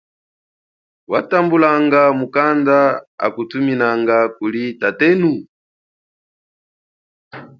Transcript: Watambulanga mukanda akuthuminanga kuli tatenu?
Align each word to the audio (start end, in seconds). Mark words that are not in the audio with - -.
Watambulanga 1.11 2.01
mukanda 2.19 2.77
akuthuminanga 3.25 4.17
kuli 4.35 4.63
tatenu? 4.81 5.31